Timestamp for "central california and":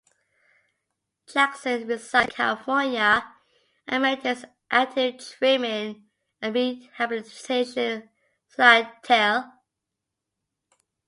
1.99-4.01